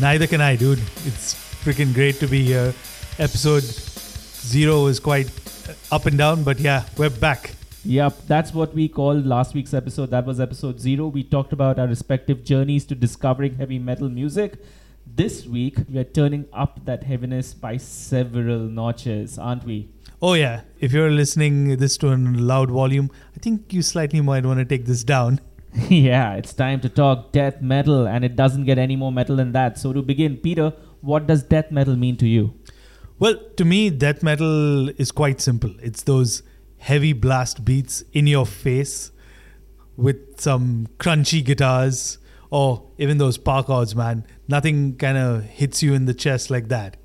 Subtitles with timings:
[0.00, 0.78] Neither can I, dude.
[1.04, 1.34] It's
[1.64, 2.74] freaking great to be here.
[3.18, 5.30] Episode zero was quite
[5.90, 7.52] up and down, but yeah, we're back.
[7.84, 10.10] Yep, that's what we called last week's episode.
[10.10, 11.08] That was episode zero.
[11.08, 14.54] We talked about our respective journeys to discovering heavy metal music.
[15.06, 19.88] This week, we're turning up that heaviness by several notches, aren't we?
[20.22, 24.46] Oh yeah, if you're listening this to a loud volume, I think you slightly might
[24.46, 25.40] want to take this down.
[25.90, 29.52] yeah, it's time to talk death metal, and it doesn't get any more metal than
[29.52, 29.76] that.
[29.78, 32.54] So, to begin, Peter, what does death metal mean to you?
[33.18, 35.74] Well, to me, death metal is quite simple.
[35.82, 36.42] It's those
[36.78, 39.12] heavy blast beats in your face
[39.96, 42.18] with some crunchy guitars
[42.50, 44.26] or even those power chords, man.
[44.48, 46.96] Nothing kind of hits you in the chest like that.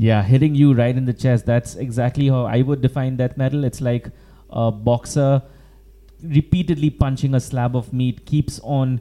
[0.00, 1.44] Yeah, hitting you right in the chest.
[1.44, 3.64] That's exactly how I would define death metal.
[3.64, 4.10] It's like
[4.48, 5.42] a boxer
[6.22, 9.00] repeatedly punching a slab of meat, keeps on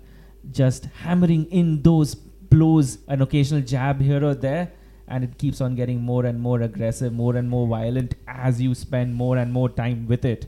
[0.52, 4.72] just hammering in those blows, an occasional jab here or there,
[5.08, 8.74] and it keeps on getting more and more aggressive, more and more violent as you
[8.74, 10.48] spend more and more time with it.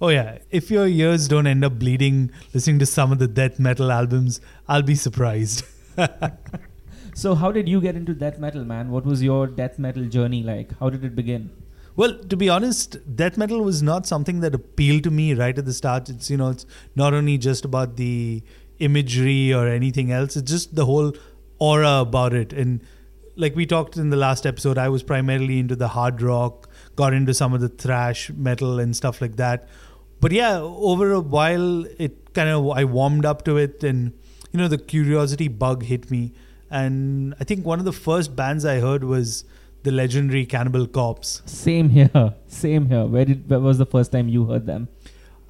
[0.00, 3.58] Oh yeah, if your ears don't end up bleeding listening to some of the death
[3.58, 5.62] metal albums, I'll be surprised.
[7.20, 8.90] So, how did you get into death metal, man?
[8.90, 10.70] What was your death metal journey like?
[10.78, 11.50] How did it begin?
[11.94, 15.66] well, to be honest, death metal was not something that appealed to me right at
[15.66, 16.08] the start.
[16.08, 18.42] It's you know, it's not only just about the
[18.78, 20.34] imagery or anything else.
[20.34, 21.12] It's just the whole
[21.58, 22.54] aura about it.
[22.54, 22.80] And
[23.36, 27.12] like we talked in the last episode, I was primarily into the hard rock, got
[27.12, 29.68] into some of the thrash metal and stuff like that.
[30.22, 34.14] But yeah, over a while, it kind of I warmed up to it, and
[34.52, 36.32] you know, the curiosity bug hit me.
[36.70, 39.44] And I think one of the first bands I heard was
[39.82, 41.42] the legendary Cannibal Corpse.
[41.46, 42.34] Same here.
[42.46, 43.06] Same here.
[43.06, 44.88] Where did where was the first time you heard them?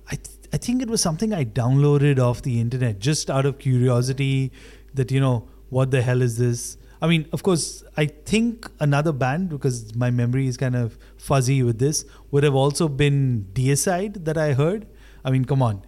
[0.06, 3.58] I, th- I think it was something I downloaded off the internet just out of
[3.58, 4.52] curiosity
[4.94, 6.76] that, you know, what the hell is this?
[7.02, 11.62] I mean, of course, I think another band, because my memory is kind of fuzzy
[11.62, 14.86] with this, would have also been Deicide that I heard.
[15.24, 15.82] I mean, come on.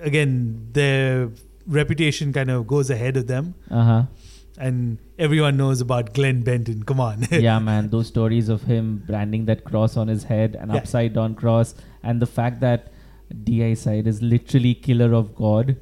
[0.00, 1.30] Again, their
[1.66, 3.54] reputation kind of goes ahead of them.
[3.70, 4.02] Uh huh.
[4.56, 6.84] And everyone knows about Glenn Benton.
[6.84, 7.26] Come on.
[7.30, 10.76] yeah, man, those stories of him branding that cross on his head, an Yeah.
[10.76, 12.92] upside down cross, and the fact that
[13.32, 15.76] Deicide is literally killer of God.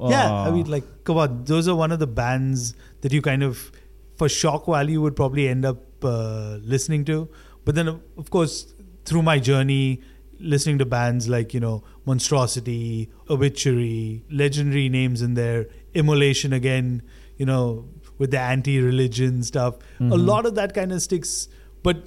[0.00, 0.52] Yeah, I Oh.
[0.54, 3.70] mean, like, come on, those are one of the bands that you kind of,
[4.16, 7.28] for shock value, would probably end up uh, listening to.
[7.66, 8.72] But then, of of course,
[9.04, 10.00] through my journey,
[10.38, 17.02] listening to bands like, you know, Monstrosity, Obituary, legendary names in there, Immolation again,
[17.36, 17.84] you know,
[18.20, 20.26] with the anti religion stuff, a Mhm.
[20.30, 21.34] lot of that kind of sticks.
[21.88, 22.00] But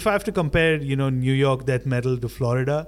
[0.00, 2.78] if I have to compare, you know, New York death metal to Florida,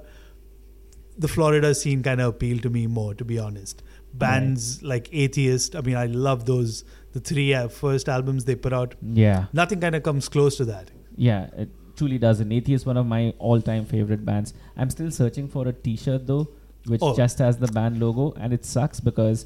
[1.17, 3.83] the Florida scene kind of appealed to me more, to be honest.
[4.13, 7.69] Bands like Atheist, I mean, I love those, the three uh,
[8.07, 8.95] albums they put out.
[9.01, 10.91] yeah, Nothing kind of comes close to that.
[11.15, 12.39] yeah, it truly does.
[12.41, 14.53] And Atheist, one of my all-time favorite bands.
[14.75, 16.49] I'm still searching for a T-shirt though,
[16.87, 17.15] which Oh.
[17.15, 19.45] just has the band logo, and it sucks because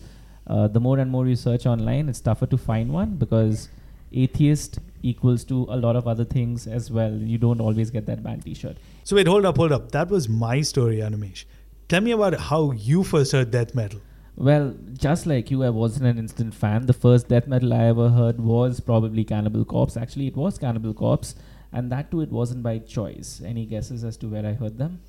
[0.49, 3.69] uh, the more and more you search online, it's tougher to find one because
[4.11, 7.13] atheist equals to a lot of other things as well.
[7.13, 8.77] You don't always get that band T-shirt.
[9.03, 9.91] So, wait, hold up, hold up.
[9.91, 11.45] That was my story, Animesh.
[11.87, 14.01] Tell me about how you first heard death metal.
[14.35, 16.85] Well, just like you, I wasn't an instant fan.
[16.85, 19.97] The first death metal I ever heard was probably Cannibal Corpse.
[19.97, 21.35] Actually, it was Cannibal Corpse,
[21.71, 23.41] and that too, it wasn't by choice.
[23.45, 25.01] Any guesses as to where I heard them?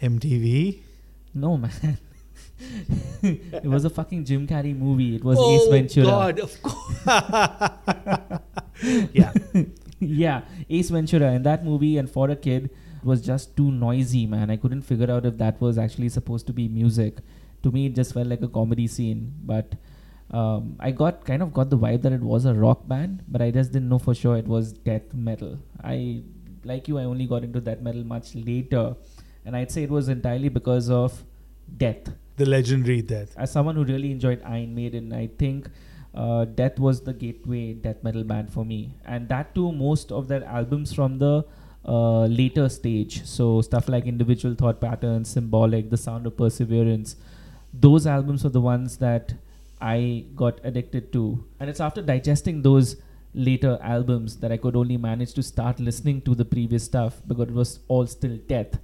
[0.00, 0.80] MTV?
[1.34, 1.98] No, man.
[3.22, 5.16] it was a fucking Jim Carrey movie.
[5.16, 6.06] It was oh, Ace Ventura.
[6.06, 7.06] Oh God, of course.
[9.12, 9.32] yeah.
[9.98, 12.70] yeah, Ace Ventura in that movie, and for a kid,
[13.02, 14.50] was just too noisy, man.
[14.50, 17.18] I couldn't figure out if that was actually supposed to be music.
[17.62, 19.32] To me, it just felt like a comedy scene.
[19.42, 19.74] But
[20.30, 23.42] um, I got kind of got the vibe that it was a rock band, but
[23.42, 25.58] I just didn't know for sure it was death metal.
[25.82, 26.22] I,
[26.64, 28.96] like you, I only got into death metal much later,
[29.44, 31.24] and I'd say it was entirely because of
[31.76, 33.32] death The legendary death.
[33.36, 35.68] as someone who really enjoyed Iron Maiden, I think
[36.14, 40.26] uh, Death was the gateway death metal band for me, and that too, most of
[40.28, 41.44] their albums from the
[41.84, 43.24] uh, later stage.
[43.24, 47.16] So stuff like Individual Thought Patterns, Symbolic, The Sound of Perseverance.
[47.72, 49.34] Those albums are the ones that
[49.80, 52.96] I got addicted to, and it's after digesting those
[53.34, 57.48] later albums that I could only manage to start listening to the previous stuff because
[57.48, 58.78] it was all still death.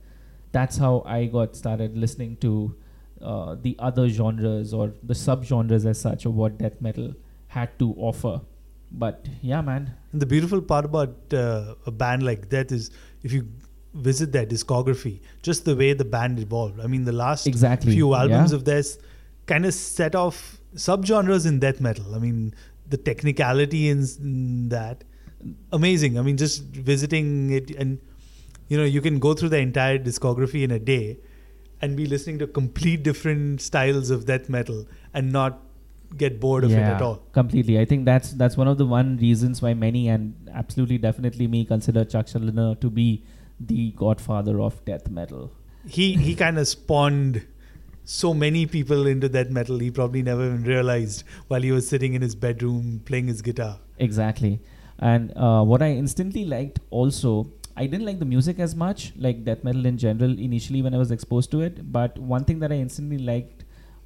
[0.53, 2.75] That's how I got started listening to
[3.23, 7.15] uh, the other genres or the subgenres as such of what death metal
[7.49, 8.41] had to offer.
[8.93, 12.91] But yeah, man, And the beautiful part about uh, a band like that is
[13.23, 13.47] if you
[13.95, 16.81] visit their discography, just the way the band evolved.
[16.81, 18.57] I mean, the last Exactly, few albums yeah.
[18.57, 18.99] of theirs
[19.47, 22.15] kind of set off subgenres in death metal.
[22.15, 22.55] I mean,
[22.89, 25.05] the technicality in, in that,
[25.73, 26.19] amazing.
[26.19, 28.01] I mean, just visiting it and
[28.69, 31.19] you know, you can go through the entire discography in a day
[31.83, 35.61] and be listening to complete different styles of death metal and not
[36.17, 37.23] get bored of it at all.
[37.33, 37.79] Completely.
[37.79, 41.65] I think that's that's one of the one reasons why many and absolutely definitely me
[41.65, 43.25] consider Chuck Schuldiner to be
[43.59, 45.53] the godfather of death metal.
[45.87, 47.47] He he kind of spawned
[48.05, 49.79] so many people into death metal.
[49.79, 53.79] He probably never even realized while he was sitting in his bedroom playing his guitar.
[53.99, 54.61] Exactly.
[54.99, 57.51] And uh, what I instantly liked also,
[57.83, 60.99] I didn't like the music as much, like death metal in general, initially when I
[61.03, 61.79] was exposed to it.
[61.99, 63.65] But one thing that I instantly liked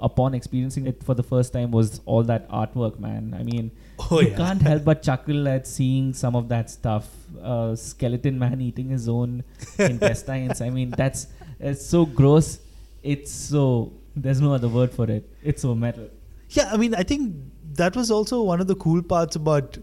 [0.08, 3.34] upon experiencing it for the first time was all that artwork, man.
[3.38, 3.70] I mean,
[4.10, 4.36] Oh you yeah.
[4.36, 7.08] can't help but chuckle at seeing some of that stuff.
[7.52, 9.42] Uh, skeleton man eating his own
[9.78, 10.60] intestines.
[10.60, 11.26] I mean, that's
[11.58, 12.60] it's so gross.
[13.02, 15.28] It's so there's no other word for it.
[15.42, 16.08] It's so metal.
[16.50, 17.34] Yeah, I mean, I think
[17.82, 19.78] that was also one of the cool parts about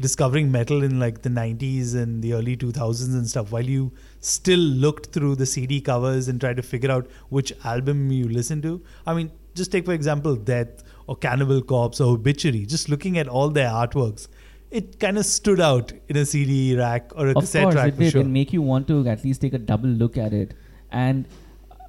[0.00, 3.52] discovering metal in like the 90s and the early 2000s and stuff.
[3.52, 8.10] While you still looked through the CD covers and tried to figure out which album
[8.10, 8.82] you listened to.
[9.06, 12.66] I mean, just take for example Death or Cannibal Corpse or Obituary.
[12.66, 14.28] Just looking at all their artworks,
[14.70, 17.88] it kind of stood out in a CD rack or a of cassette course rack
[17.88, 18.20] it for did sure.
[18.20, 20.54] and make you want to at least take a double look at it
[20.90, 21.26] and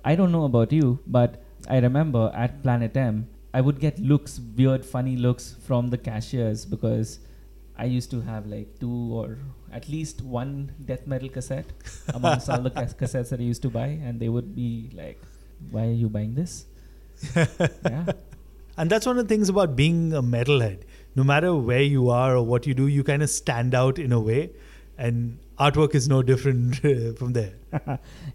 [0.04, 4.40] i don't know about you but i remember at planet m i would get looks
[4.58, 7.20] weird funny looks from the cashiers because
[7.84, 9.28] i used to have like two or
[9.80, 10.54] at least one
[10.90, 11.72] death metal cassette
[12.20, 14.70] amongst all the cas- cassettes that i used to buy and they would be
[15.02, 15.22] like
[15.72, 16.66] why are you buying this
[17.36, 18.06] yeah
[18.82, 20.84] And that's one of the things about being a metalhead.
[21.16, 24.14] No matter where you are or what you do, you kind of stand out in
[24.18, 24.52] a way.
[24.98, 26.78] And artwork is no different
[27.20, 27.54] from there.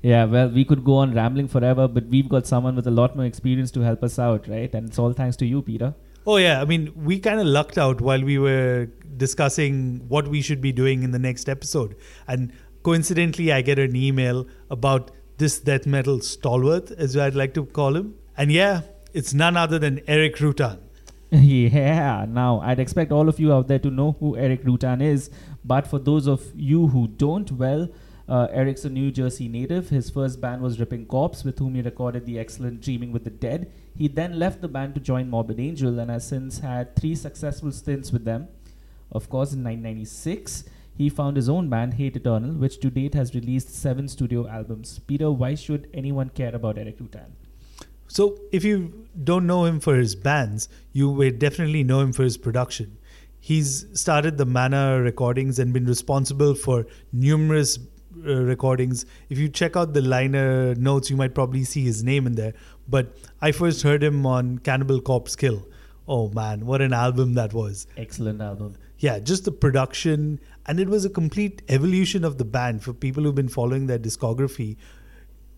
[0.02, 3.16] yeah, well, we could go on rambling forever, but we've got someone with a lot
[3.16, 4.75] more experience to help us out, right?
[4.75, 5.94] And it's all thanks to you, Peter.
[6.26, 6.61] Oh, yeah.
[6.61, 10.73] I mean, we kind of lucked out while we were discussing what we should be
[10.73, 11.94] doing in the next episode.
[12.26, 12.52] And
[12.82, 17.94] coincidentally, I get an email about this death metal stalwart, as I'd like to call
[17.94, 18.17] him.
[18.37, 18.82] And yeah,
[19.12, 20.81] it's none other than Erik Rutan.
[21.31, 25.31] yeah, now I'd expect all of you out there to know who Erik Rutan is,
[25.64, 27.88] but for those of you who don't, well,
[28.28, 29.88] uh, Erik's a New Jersey native.
[29.88, 33.31] His first band was Ripping Corpse, with whom he recorded the excellent Dreaming with the
[33.31, 33.70] Dead.
[33.96, 37.70] He then left the band to join Morbid Angel and has since had three successful
[37.73, 38.49] stints with them.
[39.12, 40.64] Of course, in 1996,
[40.96, 44.99] he found his own band, Hate Eternal, which to date has released seven studio albums.
[45.06, 47.32] Peter, why should anyone care about Erik Rutan?
[48.08, 52.22] So, if you don't know him for his bands, you will definitely know him for
[52.22, 52.99] his production.
[53.38, 57.79] He's started the Mana recordings and been responsible for numerous
[58.26, 59.06] uh, recordings.
[59.28, 62.55] If you check out the liner notes, you might probably see his name in there.
[62.88, 65.67] But I first heard him on Cannibal Corpse Kill.
[66.08, 67.87] Oh man, what an album that was!
[67.96, 68.76] Excellent album.
[68.99, 72.82] Yeah, just the production, and it was a complete evolution of the band.
[72.82, 74.76] For people who've been following their discography,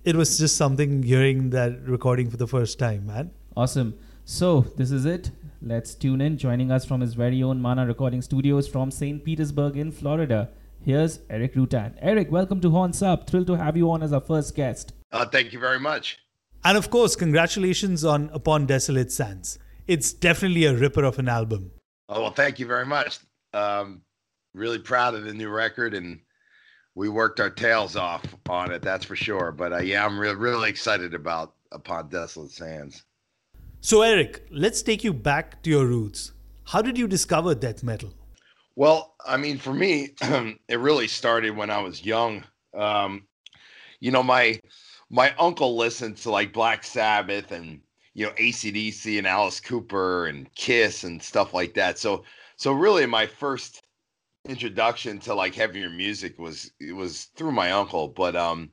[0.04, 3.30] it was just something hearing that recording for the first time, man.
[3.56, 3.94] Awesome.
[4.24, 5.30] So, this is it.
[5.60, 6.38] Let's tune in.
[6.38, 9.24] Joining us from his very own Mana Recording Studios from St.
[9.24, 10.50] Petersburg in Florida.
[10.88, 11.96] Here's Erik Rutan.
[12.00, 13.28] Erik, welcome to Horns Up.
[13.28, 14.94] Thrilled to have you on as our first guest.
[15.12, 16.16] Uh, thank you very much.
[16.64, 19.58] And of course, congratulations on Upon Desolate Sands.
[19.86, 21.72] It's definitely a ripper of an album.
[22.08, 23.18] Oh, well, thank you very much.
[23.52, 24.00] Um,
[24.54, 26.20] really proud of the new record, and
[26.94, 29.52] we worked our tails off on it, that's for sure.
[29.52, 33.04] But uh, yeah, I'm re- really excited about Upon Desolate Sands.
[33.82, 36.32] So, Eric, let's take you back to your roots.
[36.64, 38.14] How did you discover death metal?
[38.78, 40.14] Well, I mean, for me,
[40.68, 42.44] it really started when I was young.
[42.74, 43.26] Um,
[43.98, 44.60] you know, my
[45.10, 47.80] my uncle listened to like Black Sabbath and
[48.14, 51.98] you know ACDC and Alice Cooper and Kiss and stuff like that.
[51.98, 52.22] So,
[52.54, 53.82] so really, my first
[54.48, 58.06] introduction to like heavier music was it was through my uncle.
[58.06, 58.70] But um,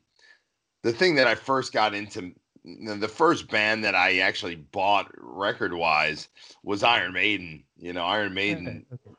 [0.83, 2.31] the thing that I first got into,
[2.63, 6.27] the first band that I actually bought record wise
[6.61, 7.63] was Iron Maiden.
[7.75, 9.15] You know, Iron Maiden r-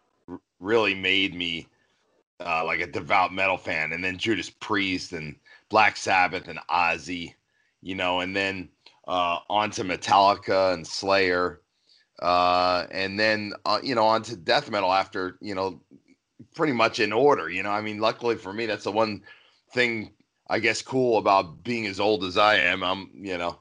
[0.67, 1.69] really made me
[2.41, 5.37] uh, like a devout metal fan, and then Judas Priest and
[5.69, 7.35] Black Sabbath and Ozzy,
[7.81, 8.69] you know, and then
[9.09, 11.63] uh, onto Metallica and Slayer,
[12.21, 15.81] uh, and then uh, you know onto death metal after you know
[16.55, 17.49] pretty much in order.
[17.49, 19.23] You know, I mean, luckily for me, that's the one
[19.73, 20.13] thing
[20.49, 22.83] I guess cool about being as old as I am.
[22.83, 23.61] I'm you know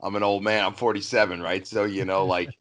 [0.00, 0.64] I'm an old man.
[0.64, 1.66] I'm 47, right?
[1.66, 2.56] So you know like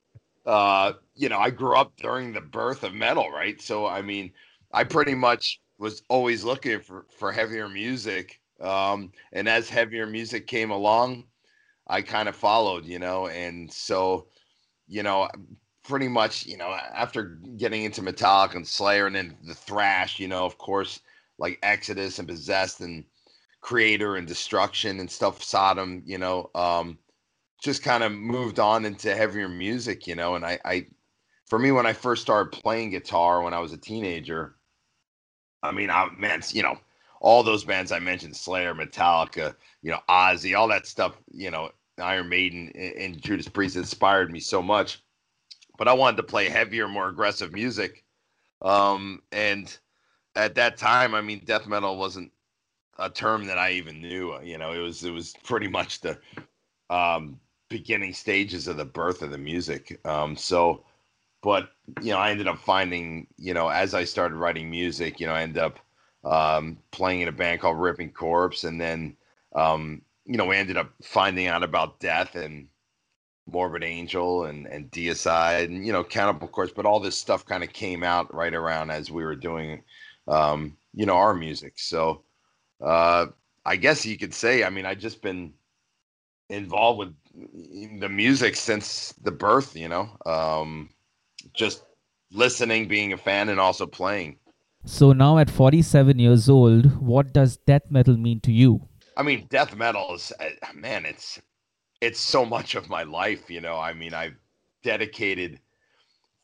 [0.45, 3.61] uh, you know, I grew up during the birth of metal, right?
[3.61, 4.31] So I mean,
[4.73, 10.47] I pretty much was always looking for for heavier music Um, and as heavier music
[10.47, 11.25] came along,
[11.87, 14.27] I kind of followed, you know, and so,
[14.87, 15.29] you know,
[15.83, 20.27] pretty much, you know, after getting into Metallica and Slayer and then the thrash, you
[20.27, 21.01] know, of course,
[21.37, 23.05] like Exodus and Possessed and
[23.63, 26.99] Kreator and Destruction and stuff, Sodom, you know, um,
[27.63, 30.85] just kind of moved on into heavier music, you know, and I, I,
[31.47, 34.55] for me, when I first started playing guitar when I was a teenager,
[35.63, 36.77] I mean, I man, you know,
[37.21, 41.71] all those bands I mentioned, Slayer, Metallica, you know, Ozzy, all that stuff, you know,
[41.97, 45.01] Iron Maiden and Judas Priest inspired me so much.
[45.77, 48.03] But I wanted to play heavier, more aggressive music.
[48.61, 49.75] Um, and
[50.35, 52.31] at that time, I mean, death metal wasn't
[52.99, 54.37] a term that I even knew.
[54.41, 56.19] You know, it was it was pretty much the
[56.89, 57.39] um,
[57.73, 59.99] beginning stages of the birth of the music.
[60.05, 60.83] Um, so,
[61.41, 65.25] but you know, I ended up finding, you know, as I started writing music, you
[65.25, 65.79] know, I ended up
[66.23, 69.17] um, playing in a band called Ripping Corpse, and then
[69.55, 72.67] um, you know we ended up finding out about death and
[73.47, 77.63] Morbid Angel and and Deicide and you know Cannibal Corpse, but all this stuff kind
[77.63, 79.81] of came out right around as we were doing
[80.27, 81.73] um, you know our music.
[81.77, 82.21] So
[82.79, 83.25] uh,
[83.65, 85.53] I guess you could say, I mean, I just been
[86.53, 90.89] involved with the music since the birth, you know, um,
[91.53, 91.83] just
[92.31, 94.37] listening, being a fan, and also playing.
[94.85, 98.81] So now at 47 years old, what does death metal mean to you?
[99.15, 101.41] I mean, death metal is uh, man, it's
[102.01, 103.77] it's so much of my life, you know.
[103.77, 104.35] I mean, I've
[104.83, 105.59] dedicated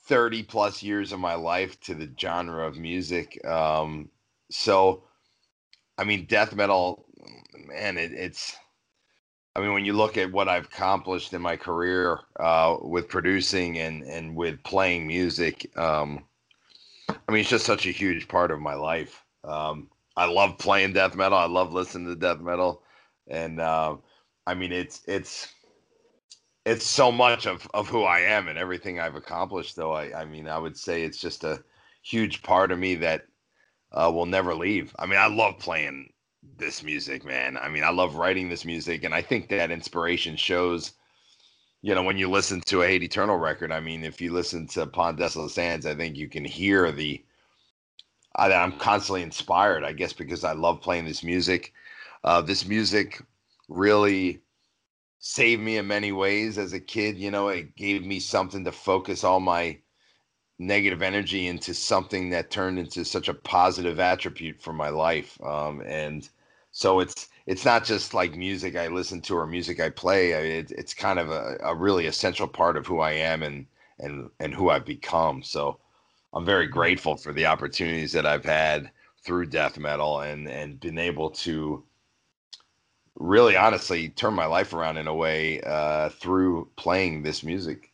[0.06, 3.44] 30 plus years of my life to the genre of music.
[3.46, 4.10] Um,
[4.50, 5.04] so
[5.98, 7.06] I mean, death metal,
[7.68, 8.56] man, it, it's
[9.60, 13.78] I mean, when you look at what I've accomplished in my career uh, with producing
[13.80, 16.24] and and with playing music, um,
[17.10, 19.26] I mean, it's just such a huge part of my life.
[19.44, 21.38] Um, I love playing death metal.
[21.38, 22.84] I love listening to death metal,
[23.28, 23.98] and uh,
[24.48, 25.54] I mean, it's it's
[26.66, 29.76] it's so much of of who I am and everything I've accomplished.
[29.76, 31.62] Though I, I mean, I would say it's just a
[32.02, 33.26] huge part of me that
[33.92, 34.96] uh, will never leave.
[34.98, 36.14] I mean, I love playing
[36.58, 37.58] this music, man.
[37.58, 40.94] I mean, I love writing this music, and I think that inspiration shows
[41.82, 44.68] you know, when you listen to a Hate Eternal record, I mean, if you listen
[44.68, 47.24] to Upon Desolate Sands, I think you can hear the.
[48.36, 51.74] I, I'm constantly inspired, I guess, because I love playing this music.
[52.24, 53.22] Uh, this music
[53.70, 54.42] really
[55.20, 57.18] saved me in many ways as a kid.
[57.18, 59.80] You know, it gave me something to focus all my
[60.60, 65.42] negative energy into something that turned into such a positive attribute for my life.
[65.42, 66.30] Um, and
[66.72, 70.36] so it's it's not just like music I listen to or music I play.
[70.36, 73.66] I it, it's kind of a, a, really essential part of who I am and
[74.00, 75.42] and and who I've become.
[75.42, 75.80] So
[76.34, 78.92] I'm very grateful for the opportunities that I've had
[79.24, 81.84] through death metal and and been able to
[83.16, 87.89] really honestly turn my life around in a way uh, through playing this music.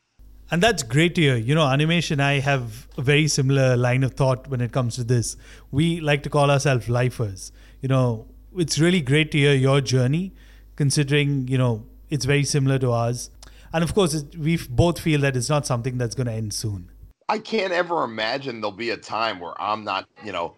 [0.51, 1.35] And that's great to hear.
[1.35, 5.03] You know, Animesh, I have a very similar line of thought when it comes to
[5.03, 5.37] this.
[5.71, 7.51] We like to call ourselves lifers.
[7.81, 10.33] You know, it's really great to hear your journey,
[10.75, 13.31] considering you know it's very similar to ours,
[13.73, 16.53] and of course it, we both feel that it's not something that's going to end
[16.53, 16.89] soon.
[17.27, 20.53] I can't ever imagine there'll be a time where I'm not, you know,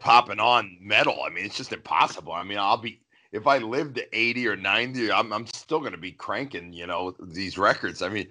[0.00, 1.22] popping on metal.
[1.24, 2.32] I mean, it's just impossible.
[2.32, 2.98] I mean, I'll be
[3.30, 6.86] if I live to 80 or 90, I'm I'm still going to be cranking, you
[6.86, 8.02] know, these records.
[8.02, 8.28] I mean,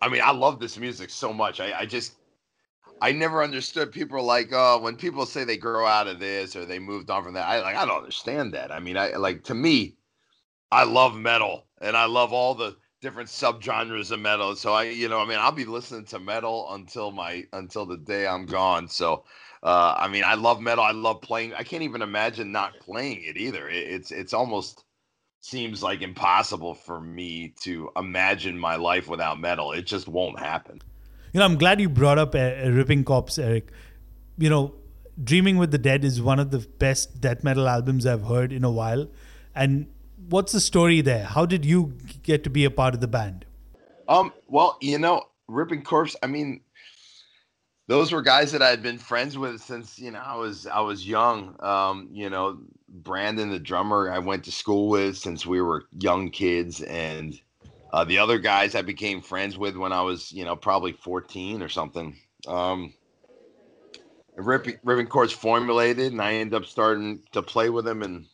[0.00, 1.60] I mean, I love this music so much.
[1.60, 2.16] I, I just
[3.00, 6.64] I never understood people like, oh, when people say they grow out of this or
[6.64, 8.72] they moved on from that, I like I don't understand that.
[8.72, 9.96] I mean, I like to me,
[10.70, 14.56] I love metal and I love all the different subgenres of metal.
[14.56, 17.98] So I, you know, I mean, I'll be listening to metal until my until the
[17.98, 18.88] day I'm gone.
[18.88, 19.24] So
[19.62, 20.84] uh, I mean, I love metal.
[20.84, 21.54] I love playing.
[21.54, 23.68] I can't even imagine not playing it either.
[23.68, 24.84] It, it's it's almost
[25.44, 29.72] seems like impossible for me to imagine my life without metal.
[29.72, 30.80] It just won't happen.
[31.34, 33.70] You know, I'm glad you brought up a, Ripping Corpse, Erik.
[34.38, 34.74] You know,
[35.22, 38.64] Dreaming with the Dead is one of the best death metal albums I've heard in
[38.64, 39.06] a while.
[39.54, 39.86] And
[40.30, 41.24] what's the story there?
[41.24, 43.44] How did you get to be a part of the band?
[44.08, 46.62] Um, well, you know, Ripping Corpse, I mean,
[47.86, 50.80] those were guys that I had been friends with since, you know, I was I
[50.80, 51.56] was young.
[51.60, 52.60] Um, you know,
[52.94, 57.38] Brandon the drummer I went to school with since we were young kids and
[57.92, 61.62] uh, the other guys I became friends with when I was, you know, probably 14
[61.62, 62.16] or something.
[62.46, 62.94] Um,
[64.36, 68.02] Ripping, Ripping Corpse formulated, and I ended up starting to play with them.
[68.02, 68.26] And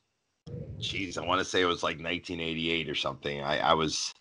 [0.79, 3.43] geez, I want to say it was like 1988 or something.
[3.43, 4.13] I, I was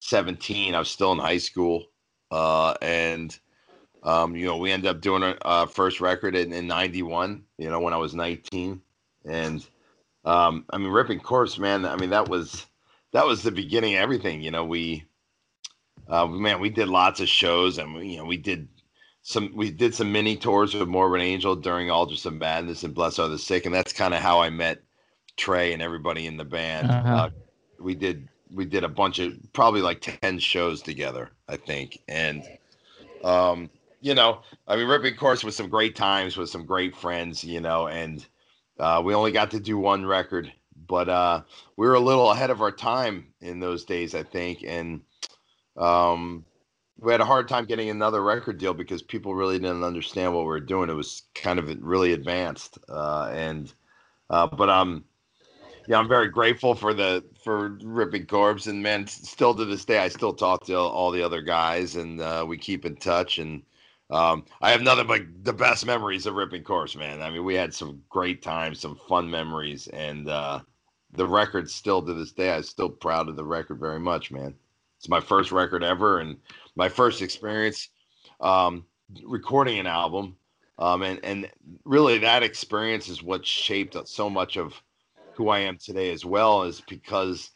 [0.00, 0.74] 17.
[0.74, 1.86] I was still in high school,
[2.30, 3.36] uh, and
[4.04, 7.42] um, you know, we ended up doing our uh, first record in, in '91.
[7.58, 8.80] You know, when I was 19,
[9.24, 9.66] and
[10.24, 11.84] um, I mean, Ripping Corpse, man.
[11.84, 12.66] I mean, that was
[13.12, 14.42] that was the beginning of everything.
[14.42, 15.04] You know, we,
[16.08, 18.68] uh, man, we did lots of shows, and we, you know, we did
[19.22, 23.20] some we did some mini tours with Morbid Angel during Altars of Madness and Blessed
[23.20, 24.82] Are the Sick, and that's kind of how I met
[25.36, 26.90] Trey and everybody in the band.
[26.90, 27.14] Uh-huh.
[27.14, 27.30] Uh,
[27.80, 32.42] we did we did a bunch of probably like 10 shows together i think and
[33.24, 33.68] um
[34.00, 37.60] you know i mean ripping corpse with some great times with some great friends you
[37.60, 38.26] know and
[38.78, 40.52] uh, we only got to do one record
[40.86, 41.42] but uh
[41.76, 45.00] we were a little ahead of our time in those days i think and
[45.76, 46.44] um
[47.00, 50.42] we had a hard time getting another record deal because people really didn't understand what
[50.42, 53.72] we were doing it was kind of really advanced uh and
[54.30, 55.04] uh but um
[55.88, 59.98] yeah, I'm very grateful for the for Ripping Corpse, and man, still to this day,
[59.98, 63.38] I still talk to all the other guys, and uh, we keep in touch.
[63.38, 63.62] And
[64.10, 67.20] um, I have nothing but the best memories of Ripping Corpse, man.
[67.20, 70.60] I mean, we had some great times, some fun memories, and uh,
[71.12, 74.54] the record still to this day, I'm still proud of the record very much, man.
[74.98, 76.36] It's my first record ever, and
[76.74, 77.90] my first experience
[78.40, 78.84] um,
[79.24, 80.36] recording an album,
[80.78, 81.50] um, and and
[81.84, 84.80] really that experience is what shaped so much of
[85.34, 87.50] who I am today as well is because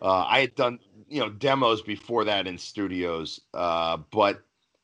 [0.00, 4.42] uh, I had done you know demos before that in studios, uh, but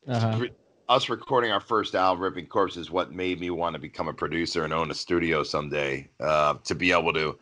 [0.09, 0.47] uh-huh.
[0.89, 4.13] Us recording our first album, Ripping Corpse, is what made me want to become a
[4.13, 6.09] producer and own a studio someday.
[6.21, 7.39] Uh, to be able to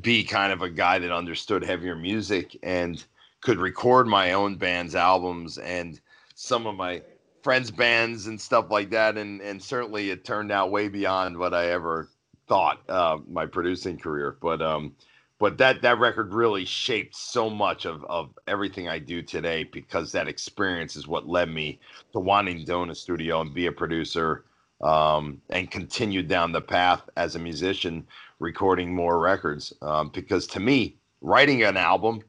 [0.00, 3.04] be kind of a guy that understood heavier music and
[3.40, 6.00] could record my own band's albums and
[6.34, 7.02] some of my
[7.42, 9.16] friends' bands and stuff like that.
[9.16, 12.08] And and certainly it turned out way beyond what I ever
[12.48, 14.94] thought uh, my producing career, but um,
[15.38, 20.12] but that that record really shaped so much of of everything I do today because
[20.12, 21.78] that experience is what led me
[22.12, 24.44] to wanting to own a studio and be a producer
[24.82, 28.06] um, and continue down the path as a musician,
[28.38, 29.72] recording more records.
[29.82, 32.22] Um, because to me, writing an album,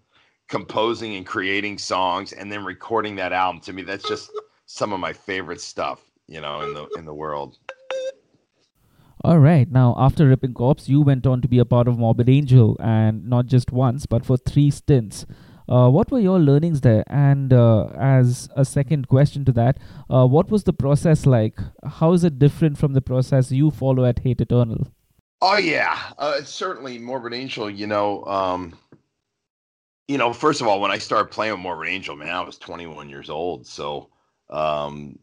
[0.48, 4.32] composing and creating songs, and then recording that album to me, that's just
[4.65, 7.58] some of my favorite stuff, you know, in the in the world.
[9.23, 9.69] All right.
[9.71, 13.27] Now, after Ripping Corpse, you went on to be a part of Morbid Angel, and
[13.27, 15.25] not just once, but for three stints.
[15.69, 17.03] Uh, what were your learnings there?
[17.08, 19.77] And uh, as a second question to that,
[20.10, 21.60] uh, what was the process like?
[21.86, 24.88] How is it different from the process you follow at Hate Eternal?
[25.41, 27.69] Oh yeah, uh, certainly Morbid Angel.
[27.69, 28.77] You know, um,
[30.08, 32.58] you know, first of all, when I started playing with Morbid Angel, man, I was
[32.58, 34.10] 21 years old, so
[34.49, 35.19] um,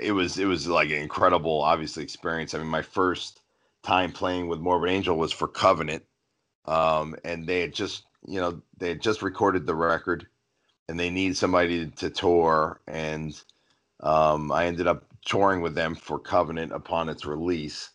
[0.00, 2.54] it was it was like an incredible, obviously experience.
[2.54, 3.40] I mean, my first
[3.82, 6.04] time playing with Morbid Angel was for Covenant,
[6.66, 10.26] um, and they had just you know they had just recorded the record,
[10.88, 13.40] and they needed somebody to tour, and
[14.00, 17.90] um, I ended up touring with them for Covenant upon its release,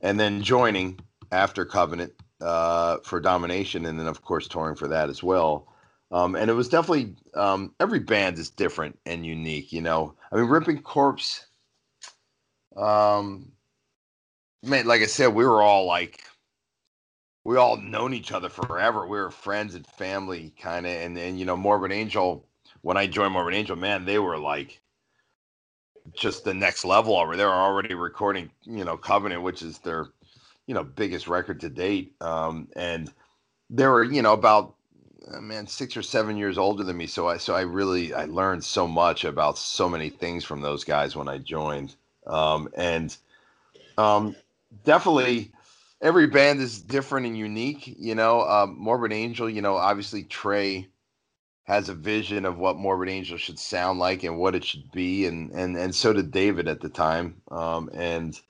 [0.00, 1.00] and then joining
[1.32, 5.69] after Covenant uh, for Domination, and then of course touring for that as well.
[6.12, 9.72] Um, and it was definitely um, every band is different and unique.
[9.72, 11.46] You know, I mean, Ripping Corpse.
[12.76, 13.52] Um,
[14.62, 16.22] man, like I said, we were all like,
[17.44, 19.06] we all known each other forever.
[19.06, 20.92] We were friends and family, kind of.
[20.92, 22.46] And then you know, Morbid Angel.
[22.82, 24.80] When I joined Morbid Angel, man, they were like
[26.14, 27.36] just the next level over.
[27.36, 30.06] They were already recording, you know, Covenant, which is their,
[30.66, 32.14] you know, biggest record to date.
[32.20, 33.12] Um, and
[33.68, 34.76] they were, you know, about
[35.28, 38.24] uh, man six or seven years older than me so i so i really i
[38.26, 41.94] learned so much about so many things from those guys when i joined
[42.26, 43.16] um, and
[43.98, 44.36] um,
[44.84, 45.50] definitely
[46.00, 50.86] every band is different and unique you know um, morbid angel you know obviously trey
[51.64, 55.26] has a vision of what morbid angel should sound like and what it should be
[55.26, 58.40] and and and so did david at the time um, and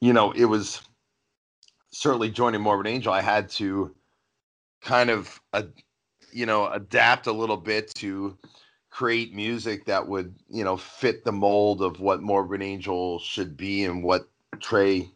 [0.00, 0.80] you know it was
[1.90, 3.94] certainly joining morbid angel i had to
[4.82, 5.64] kind of a,
[6.32, 8.36] you know adapt a little bit to
[8.90, 13.84] create music that would you know fit the mold of what Morbid Angel should be
[13.84, 14.28] and what
[14.60, 15.08] Trey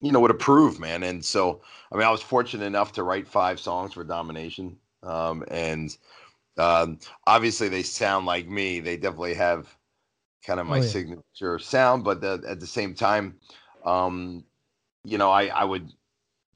[0.00, 1.02] you know would approve, man.
[1.02, 1.60] And so
[1.92, 5.96] I mean I was fortunate enough to write five songs for Domination, um, and
[6.58, 8.80] um, obviously they sound like me.
[8.80, 9.76] They definitely have
[10.44, 10.88] kind of my oh, yeah.
[10.88, 13.36] signature sound, but the, at the same time,
[13.84, 14.44] um,
[15.04, 15.92] you know I I would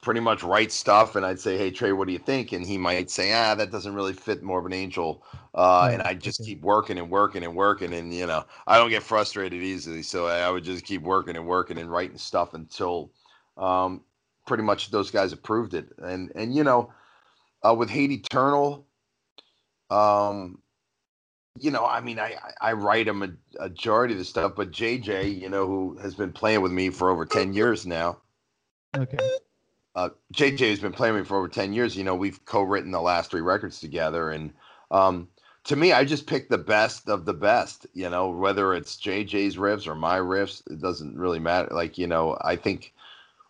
[0.01, 2.51] pretty much write stuff and I'd say, Hey Trey, what do you think?
[2.51, 5.23] And he might say, ah, that doesn't really fit Morbid Angel.
[5.53, 7.93] Uh, and I just keep working and working and working.
[7.93, 10.01] And, you know, I don't get frustrated easily.
[10.01, 13.11] So I, I would just keep working and working and writing stuff until,
[13.57, 14.01] um,
[14.47, 15.89] pretty much those guys approved it.
[15.99, 16.91] And, and, you know,
[17.63, 18.87] uh, with Hate Eternal,
[19.91, 20.57] um,
[21.59, 23.29] you know, I mean, I, I write a, a
[23.61, 27.11] majority of the stuff, but JJ, you know, who has been playing with me for
[27.11, 28.17] over 10 years now.
[28.97, 29.17] Okay
[29.95, 31.95] uh, JJ has been playing me for over 10 years.
[31.95, 34.31] You know, we've co-written the last three records together.
[34.31, 34.53] And
[34.89, 35.27] um,
[35.65, 39.57] to me, I just pick the best of the best, you know, whether it's JJ's
[39.57, 41.69] riffs or my riffs, it doesn't really matter.
[41.71, 42.93] Like, you know, I think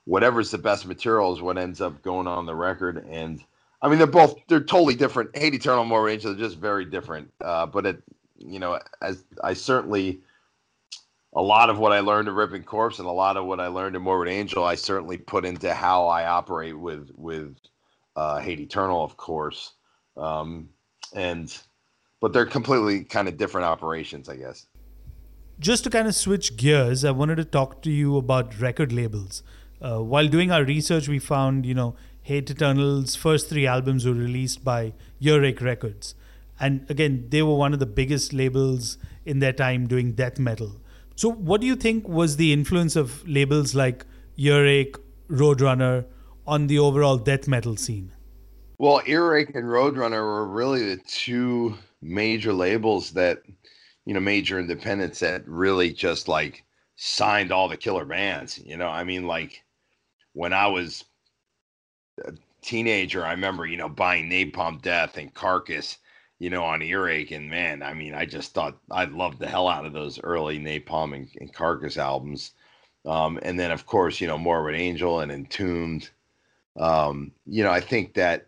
[0.05, 3.05] whatever's the best material is what ends up going on the record.
[3.07, 3.43] And
[3.81, 5.35] I mean, they're both, they're totally different.
[5.37, 7.31] Hate Eternal Morbid Angel, they're just very different.
[7.39, 8.03] Uh, but it,
[8.37, 10.21] you know, as I certainly,
[11.33, 13.67] a lot of what I learned in Ripping Corpse and a lot of what I
[13.67, 17.55] learned in Morbid Angel, I certainly put into how I operate with with
[18.15, 19.73] uh, Hate Eternal, of course.
[20.17, 20.69] Um,
[21.13, 21.57] and
[22.19, 24.67] but they're completely kind of different operations, I guess.
[25.59, 29.43] Just to kind of switch gears, I wanted to talk to you about record labels.
[29.81, 34.13] Uh, while doing our research, we found you know Hate Eternal's first three albums were
[34.13, 36.13] released by Earache Records,
[36.59, 40.81] and again they were one of the biggest labels in their time doing death metal.
[41.21, 44.07] So, what do you think was the influence of labels like
[44.39, 44.97] Earache,
[45.29, 46.05] Roadrunner
[46.47, 48.11] on the overall death metal scene?
[48.79, 53.43] Well, Earache and Roadrunner were really the two major labels that,
[54.05, 56.63] you know, major independents that really just like
[56.95, 58.57] signed all the killer bands.
[58.57, 59.63] You know, I mean, like
[60.33, 61.05] when I was
[62.25, 62.31] a
[62.63, 65.99] teenager, I remember, you know, buying Napalm Death and Carcass
[66.41, 67.29] you know, on earache.
[67.29, 70.57] And man, I mean, I just thought I loved the hell out of those early
[70.57, 72.53] Napalm and, and Carcass albums.
[73.05, 76.09] Um, and then, of course, you know, Morbid Angel and Entombed.
[76.79, 78.47] Um, you know, I think that,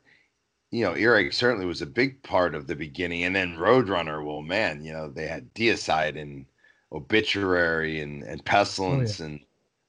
[0.72, 3.26] you know, earache certainly was a big part of the beginning.
[3.26, 6.48] And then Roadrunner, well, man, you know, they had Deicide and
[6.92, 9.30] Obituary and, and Pestilence oh, yeah.
[9.30, 9.40] and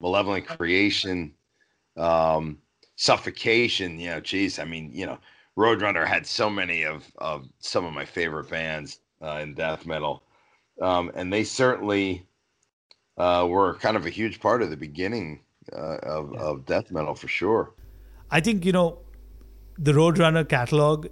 [0.03, 1.33] Malevolent Creation,
[1.97, 2.59] um,
[2.97, 3.99] Suffocation.
[3.99, 5.19] You know, geez, I mean, you know,
[5.57, 10.23] Roadrunner had so many of of some of my favorite bands uh, in death metal,
[10.81, 12.27] um, and they certainly
[13.17, 15.41] uh, were kind of a huge part of the beginning
[15.73, 16.41] uh, of yeah.
[16.41, 17.75] of death metal for sure.
[18.31, 18.99] I think you know
[19.79, 21.07] the Roadrunner catalog.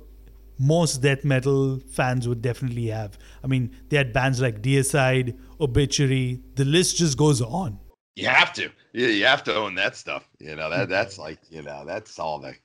[0.59, 3.19] Most death metal fans would definitely have.
[3.43, 6.41] I mean, they had bands like Deicide, Obituary.
[6.55, 7.81] The list just goes on.
[8.15, 8.71] You have to.
[8.93, 10.29] You, you have to own that stuff.
[10.39, 12.57] You know that that's like you know that's all that.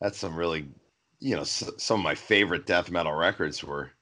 [0.00, 0.66] That's some really
[1.22, 3.92] you know, s- some of my favorite death metal records were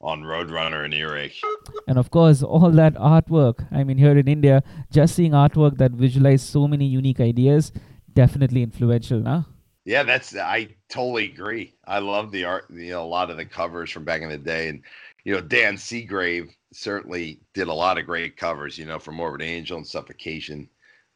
[0.00, 1.40] on Roadrunner and Earache.
[1.86, 3.66] And of course, all that artwork.
[3.70, 7.72] I mean, here in India, just seeing artwork that visualized so many unique ideas,
[8.12, 9.46] definitely influential, now.
[9.84, 11.74] Yeah, that's I totally agree.
[11.86, 14.38] I love the art, you know, a lot of the covers from back in the
[14.38, 14.82] day, and
[15.24, 19.42] you know, Dan Seagrave certainly did a lot of great covers, you know, for Morbid
[19.42, 20.68] Angel and Suffocation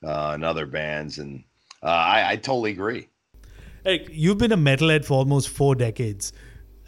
[0.05, 1.43] uh, and other bands, and
[1.83, 3.09] uh, I, I totally agree.
[3.89, 6.33] You've been a metalhead for almost four decades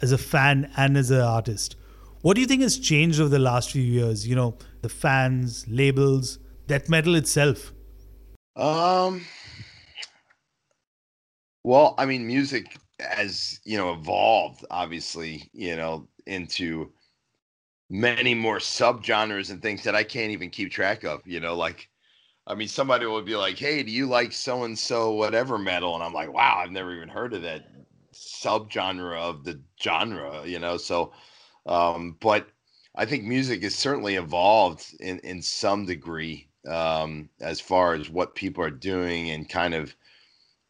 [0.01, 1.75] as a fan and as an artist.
[2.21, 4.27] What do you think has changed over the last few years?
[4.27, 6.37] You know, the fans, labels,
[6.67, 7.73] death metal itself.
[8.55, 9.25] Um.
[11.63, 16.91] Well, I mean, music has you know evolved, obviously, you know, into
[17.89, 21.25] many more subgenres and things that I can't even keep track of.
[21.25, 21.89] You know, like
[22.47, 25.95] I mean, somebody would be like, "Hey, do you like so and so whatever metal?"
[25.95, 27.65] And I'm like, "Wow, I've never even heard of that
[28.13, 31.13] subgenre of the genre." You know, so,
[31.65, 32.47] um, but
[32.95, 38.35] I think music has certainly evolved in in some degree um, as far as what
[38.35, 39.95] people are doing and kind of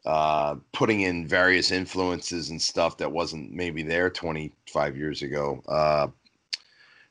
[0.05, 5.61] uh, putting in various influences and stuff that wasn't maybe there 25 years ago.
[5.67, 6.07] Uh,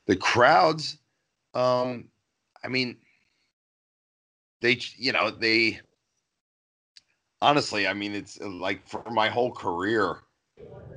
[0.06, 0.98] the crowds,
[1.54, 2.08] um,
[2.64, 2.98] I mean
[4.60, 5.80] they you know they
[7.42, 10.18] honestly i mean it's like for my whole career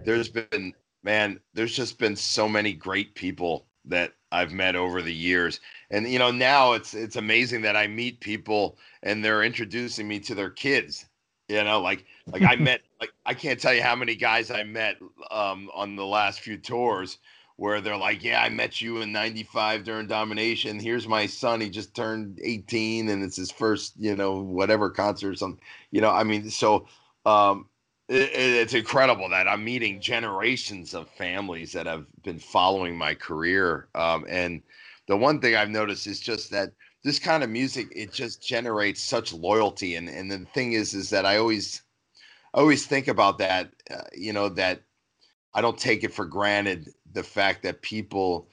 [0.06, 0.73] there's been
[1.04, 5.60] man there's just been so many great people that i've met over the years.
[5.91, 10.19] And you know now it's it's amazing that i meet people and they're introducing me
[10.21, 11.06] to their kids
[11.49, 14.63] you know like like i met like i can't tell you how many guys i
[14.63, 14.97] met
[15.32, 17.19] um on the last few tours
[17.57, 20.79] where they're like, "Yeah, I met you in '95 during Domination.
[20.79, 21.61] Here's my son.
[21.61, 25.61] He just turned 18, and it's his first, you know, whatever concert or something.
[25.91, 26.87] You know, I mean, so
[27.25, 27.69] um,
[28.09, 33.87] it, it's incredible that I'm meeting generations of families that have been following my career.
[33.95, 34.61] Um, and
[35.07, 36.71] the one thing I've noticed is just that
[37.03, 39.95] this kind of music it just generates such loyalty.
[39.95, 41.83] And and the thing is, is that I always,
[42.53, 43.71] I always think about that.
[43.91, 44.81] Uh, you know that.
[45.55, 48.49] I don't take it for granted the fact that people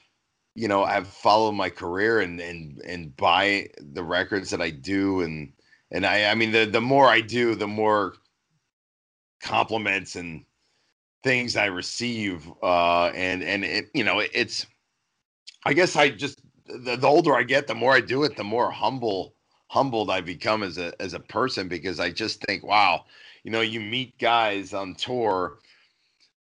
[0.55, 5.21] you know have followed my career and and and buy the records that I do.
[5.21, 5.53] And
[5.91, 8.15] and I I mean the the more I do the more
[9.43, 10.45] compliments and
[11.23, 14.67] things I receive uh and and it you know it, it's
[15.65, 18.45] I guess I just the, the older I get the more I do it the
[18.45, 19.35] more humble
[19.69, 23.05] humbled I become as a as a person because I just think wow
[23.45, 25.59] you know, you meet guys on tour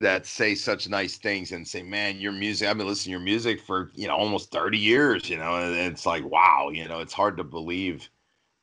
[0.00, 2.68] that say such nice things and say, "Man, your music.
[2.68, 5.28] I've been listening to your music for you know almost thirty years.
[5.28, 6.70] You know, and it's like, wow.
[6.72, 8.08] You know, it's hard to believe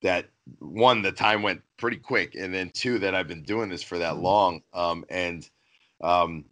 [0.01, 3.83] that one, the time went pretty quick, and then two, that I've been doing this
[3.83, 4.23] for that mm-hmm.
[4.23, 4.61] long.
[4.73, 5.49] Um, and
[6.01, 6.45] um,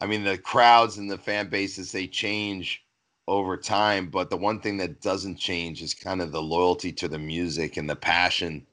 [0.00, 2.84] I mean, the crowds and the fan bases they change
[3.28, 7.08] over time, but the one thing that doesn't change is kind of the loyalty to
[7.08, 8.66] the music and the passion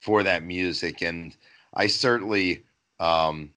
[0.00, 1.02] for that music.
[1.02, 1.36] And
[1.74, 2.64] I certainly
[3.00, 3.50] um,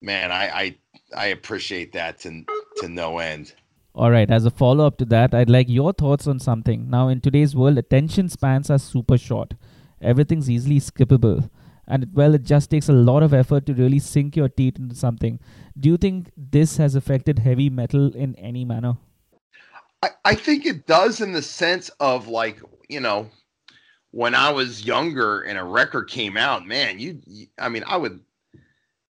[0.00, 0.76] man, I, I
[1.16, 2.44] I appreciate that to
[2.78, 3.54] to no end.
[3.94, 6.88] All right, as a follow up to that, I'd like your thoughts on something.
[6.88, 9.54] Now, in today's world, attention spans are super short.
[10.00, 11.50] Everything's easily skippable.
[11.88, 14.94] And well, it just takes a lot of effort to really sink your teeth into
[14.94, 15.40] something.
[15.80, 18.98] Do you think this has affected heavy metal in any manner?
[20.02, 23.30] I, I think it does in the sense of like, you know,
[24.10, 27.96] when I was younger and a record came out, man, you, you I mean, I
[27.96, 28.20] would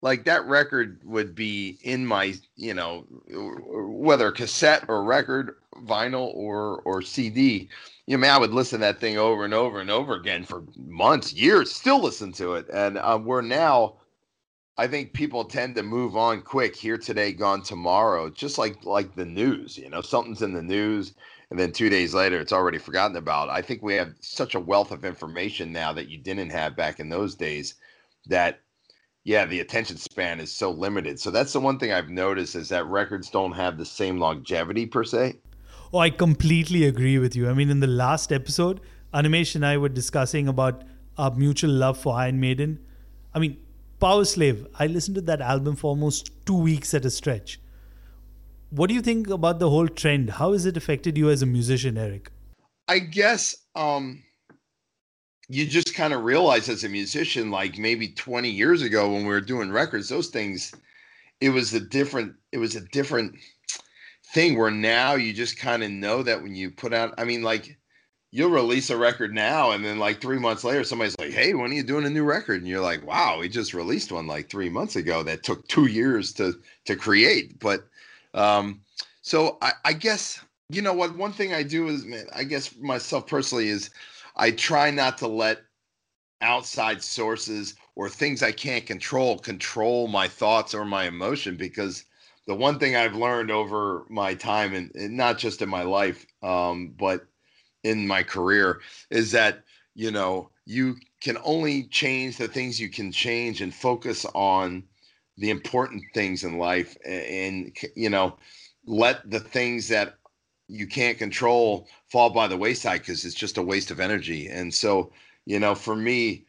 [0.02, 6.82] like that record would be in my you know whether cassette or record vinyl or
[6.86, 7.70] or cd
[8.10, 10.44] you know, man, I would listen to that thing over and over and over again
[10.44, 12.68] for months, years, still listen to it.
[12.74, 13.98] And um, we're now,
[14.80, 16.76] I think people tend to move on quick.
[16.76, 18.32] Here today, gone tomorrow.
[18.32, 21.14] Just like like the news, you know, something's in the news,
[21.52, 23.50] and then two days later, it's already forgotten about.
[23.50, 27.00] I think we have such a wealth of information now that you didn't have back
[27.00, 27.76] in those days.
[28.26, 28.62] That
[29.30, 31.20] yeah, the attention span is so limited.
[31.20, 34.88] So that's the one thing I've noticed is that records don't have the same longevity
[34.88, 35.36] per se.
[35.94, 37.48] Oh, I completely agree with you.
[37.48, 38.82] I mean, in the last episode,
[39.14, 40.84] Animesh and I were discussing about
[41.20, 42.80] our mutual love for Iron Maiden.
[43.32, 43.58] I mean,
[44.02, 47.60] Powerslave, I listened to that album for almost two weeks at a stretch.
[48.72, 50.32] What do you think about the whole trend?
[50.32, 52.32] How has it affected you as a musician, Erik?
[52.88, 54.24] I guess um,
[55.50, 59.30] you just kind of realize as a musician, like maybe 20 years ago when we
[59.30, 60.74] were doing records, those things,
[61.42, 63.36] it was a different, it was a different
[64.32, 67.42] thing where now you just kind of know that when you put out, I mean,
[67.42, 67.78] like
[68.30, 71.72] you'll release a record now and then like three months later, somebody's like, Hey, when
[71.72, 72.60] are you doing a new record?
[72.60, 75.88] And you're like, wow, we just released one like three months ago that took two
[75.88, 76.54] years to,
[76.86, 77.60] to create.
[77.60, 77.88] But,
[78.36, 78.82] um,
[79.24, 82.76] so I, I guess, you know what, one thing I do is, man, I guess
[82.76, 83.90] myself personally is,
[84.40, 85.60] I try not to let
[86.42, 92.06] outside sources or things I can't control control my thoughts or my emotion because
[92.48, 96.96] the one thing I've learned over my time and, not just in my life, um,
[96.98, 97.28] but
[97.84, 99.64] in my career is that
[99.96, 104.84] you know you can only change the things you can change and focus on
[105.38, 108.38] the important things in life and, and you know
[108.86, 110.16] let the things that
[110.70, 114.48] you can't control fall by the wayside because it's just a waste of energy.
[114.48, 115.12] And so,
[115.46, 116.46] you know, for me,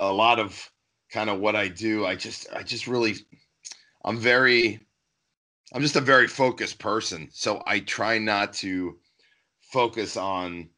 [0.00, 0.70] a lot of
[1.10, 3.14] kind of what I do, I just, I just really,
[4.04, 4.80] I'm very,
[5.72, 7.28] I'm just a very focused person.
[7.32, 8.98] So I try not to
[9.60, 10.68] focus on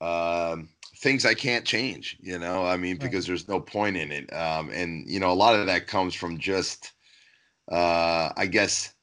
[0.00, 4.32] um, things I can't change, you know, I mean, because there's no point in it.
[4.32, 6.92] Um, and, you know, a lot of that comes from just,
[7.70, 8.94] uh, I guess,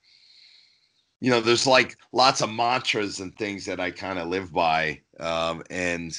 [1.21, 5.01] you know, there's like lots of mantras and things that I kind of live by,
[5.19, 6.15] um, and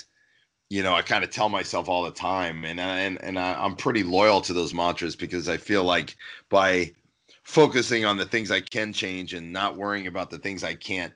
[0.69, 3.77] you know, I kind of tell myself all the time, and and and I, I'm
[3.77, 6.17] pretty loyal to those mantras because I feel like
[6.49, 6.93] by
[7.45, 11.13] focusing on the things I can change and not worrying about the things I can't,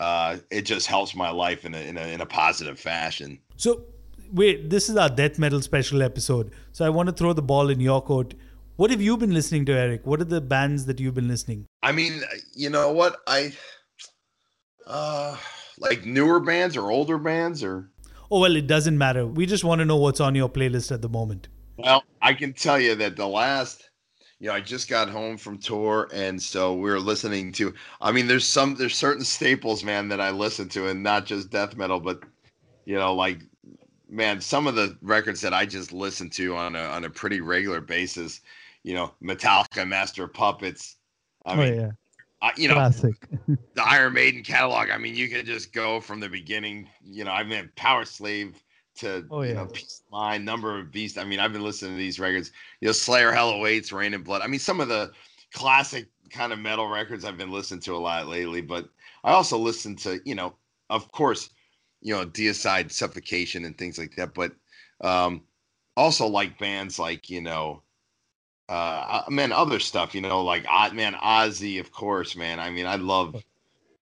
[0.00, 3.38] uh, it just helps my life in a, in a in a positive fashion.
[3.56, 3.84] So,
[4.32, 6.50] wait, this is our death metal special episode.
[6.72, 8.34] So I want to throw the ball in your court.
[8.76, 10.04] What have you been listening to, Erik?
[10.04, 11.66] What are the bands that you've been listening?
[11.84, 12.22] I mean,
[12.56, 13.20] you know what?
[13.28, 13.52] I
[14.84, 15.36] uh
[15.78, 17.88] like newer bands or older bands or
[18.32, 19.26] Oh well, it doesn't matter.
[19.26, 21.46] We just want to know what's on your playlist at the moment.
[21.76, 23.90] Well, I can tell you that the last
[24.40, 28.10] you know, I just got home from tour and so we are listening to I
[28.10, 31.76] mean there's some there's certain staples, man, that I listen to and not just death
[31.76, 32.24] metal, but
[32.86, 33.38] you know, like
[34.08, 37.40] man, some of the records that I just listen to on a on a pretty
[37.40, 38.40] regular basis
[38.84, 40.96] you know, Metallica, Master Puppets.
[41.44, 41.90] I oh, mean, yeah.
[42.42, 43.14] uh, you know, Classic.
[43.48, 44.90] the Iron Maiden catalog.
[44.90, 46.88] I mean, you could just go from the beginning.
[47.02, 48.54] You know, I mean, Powerslave
[48.96, 49.48] to oh, yeah.
[49.48, 51.18] you know, Peace Mind, Number of Beast.
[51.18, 52.52] I mean, I've been listening to these records.
[52.80, 54.42] You know, Slayer, Hell Awaits, Reign in Blood.
[54.42, 55.10] I mean, some of the
[55.52, 58.60] classic kind of metal records I've been listening to a lot lately.
[58.60, 58.88] But
[59.24, 60.54] I also listen to, you know,
[60.90, 61.50] of course,
[62.02, 64.34] you know, Deicide, Suffocation, and things like that.
[64.34, 64.52] But
[65.00, 65.42] um,
[65.96, 67.82] also like bands like you know
[68.68, 72.96] uh man other stuff you know like man ozzy of course man i mean i
[72.96, 73.44] love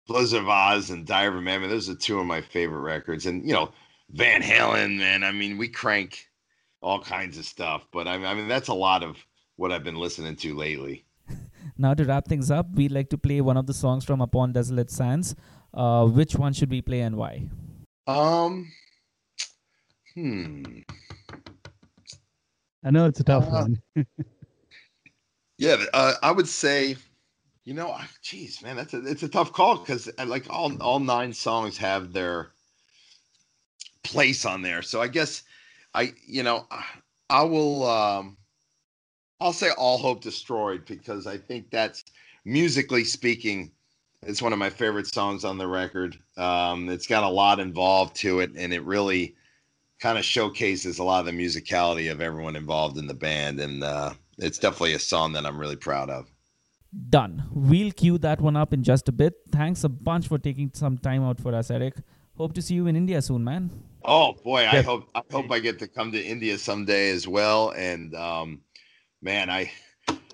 [0.07, 3.45] blizzard of oz and diary of a those are two of my favorite records and
[3.45, 3.71] you know
[4.11, 6.29] van halen man i mean we crank
[6.85, 7.87] all kinds of stuff.
[7.91, 9.17] But I mean, I mean that's a lot of
[9.57, 11.03] what I've been listening to lately.
[11.77, 14.53] Now to wrap things up, we'd like to play one of the songs from Upon
[14.53, 15.35] Desolate Sands.
[15.73, 17.49] Uh, which one should we play and why?
[18.05, 18.71] Um,
[20.13, 20.63] hmm.
[22.83, 23.81] I know it's a tough Uh, one.
[25.57, 26.95] Yeah, uh, I would say,
[27.65, 31.33] you know, geez, man, that's a it's a tough call because like all all nine
[31.33, 32.51] songs have their
[34.03, 34.81] place on there.
[34.81, 35.43] So I guess
[35.93, 36.85] I, you know, I-
[37.29, 37.83] I will.
[37.89, 38.37] um
[39.39, 42.03] I'll say "All Hope Destroyed" because I think that's
[42.45, 43.71] musically speaking,
[44.23, 46.17] it's one of my favorite songs on the record.
[46.37, 49.35] Um, it's got a lot involved to it, and it really
[49.99, 53.83] kind of showcases a lot of the musicality of everyone involved in the band, and
[53.83, 56.29] uh, it's definitely a song that I'm really proud of.
[57.09, 57.43] Done.
[57.51, 59.33] We'll cue that one up in just a bit.
[59.51, 61.95] Thanks a bunch for taking some time out for us, Erik.
[62.37, 63.71] Hope to see you in India soon, man.
[64.03, 67.71] Oh boy, I hope I hope I get to come to India someday as well.
[67.71, 68.61] And um,
[69.21, 69.71] man, I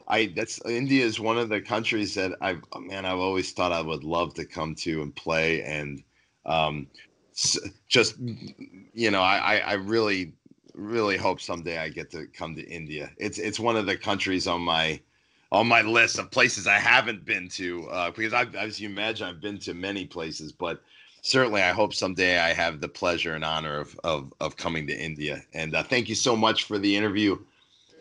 [0.08, 3.82] I that's India is one of the countries that I've man I've always thought I
[3.82, 6.04] would love to come to and play and
[6.46, 6.88] um,
[7.88, 8.16] just
[8.94, 10.34] you know I, I I really
[10.74, 13.12] really hope someday I get to come to India.
[13.18, 15.00] It's it's one of the countries on my
[15.52, 19.28] on my list of places I haven't been to uh, because I've, as you imagine
[19.28, 20.82] I've been to many places, but
[21.22, 24.98] certainly I hope someday I have the pleasure and honor of of, of coming to
[24.98, 25.42] India.
[25.54, 27.38] And uh, thank you so much for the interview,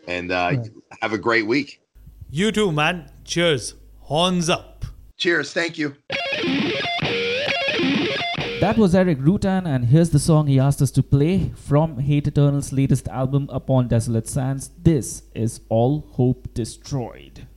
[0.07, 0.55] and uh,
[1.01, 1.81] have a great week.
[2.29, 3.11] You too, man.
[3.25, 3.75] Cheers.
[3.99, 4.85] Horns up.
[5.17, 5.53] Cheers.
[5.53, 5.95] Thank you.
[8.71, 12.25] That was Erik Rutan, and here's the song he asked us to play from Hate
[12.25, 14.69] Eternal's latest album, Upon Desolate Sands.
[14.81, 17.47] This is All Hope Destroyed.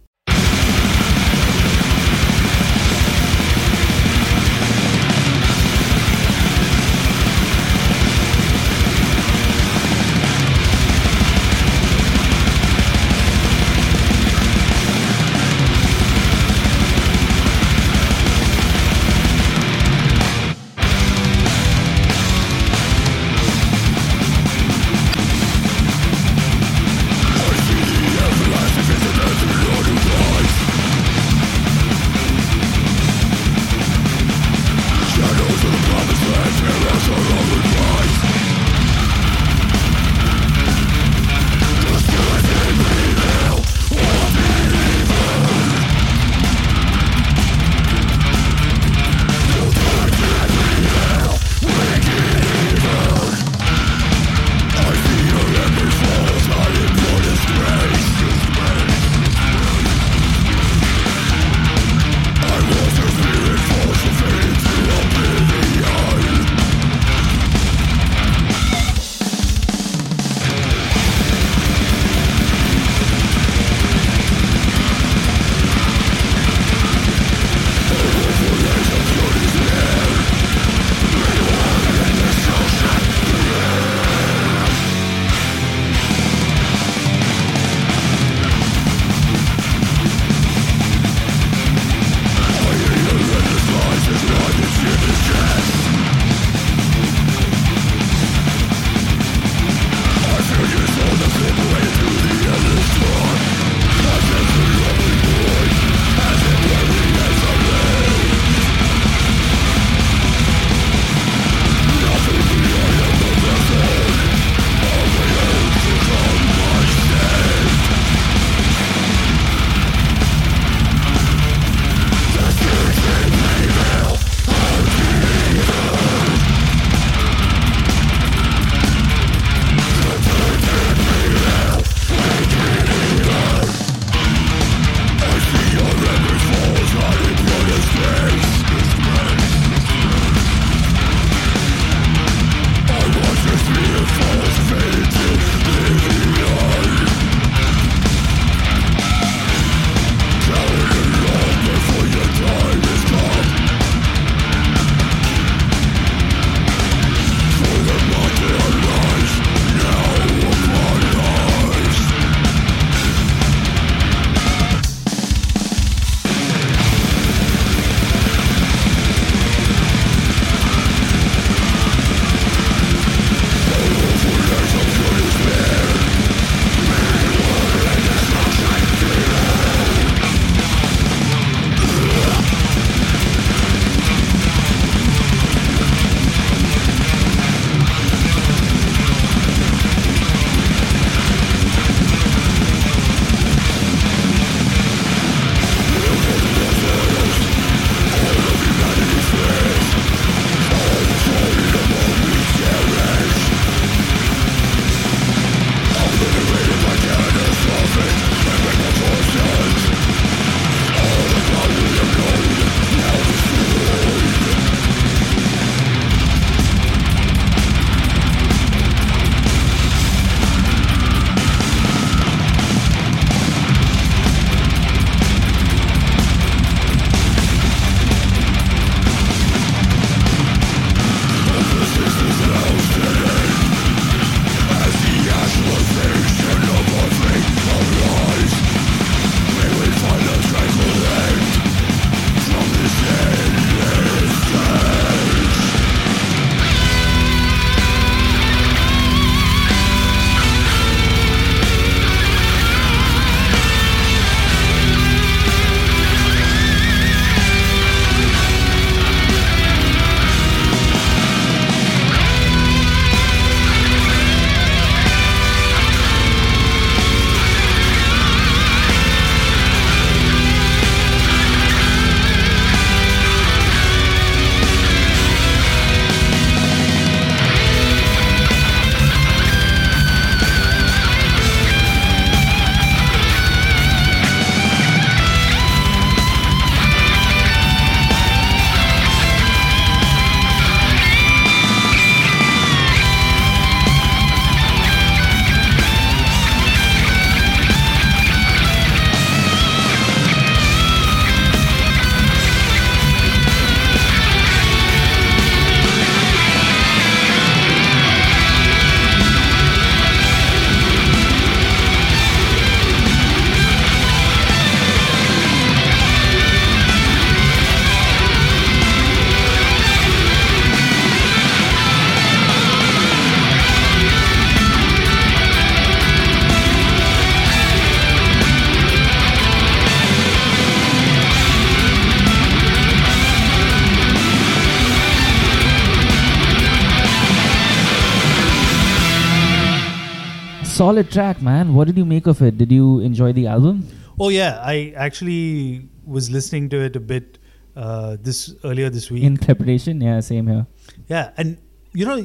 [340.84, 341.74] Solid track, man.
[341.74, 342.58] What did you make of it?
[342.58, 343.86] Did you enjoy the album?
[344.20, 347.38] Oh yeah, I actually was listening to it a bit
[347.74, 349.24] uh, this earlier this week.
[349.24, 350.66] In preparation, yeah, same here.
[351.08, 351.56] Yeah, and
[351.94, 352.18] you know,